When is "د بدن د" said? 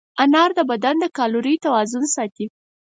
0.57-1.05